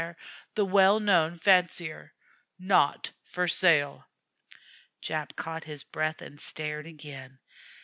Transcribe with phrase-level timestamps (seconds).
[0.55, 2.11] the well known fancier.
[2.57, 4.07] (Not for sale.)"
[5.03, 7.37] Jap caught his breath and stared again.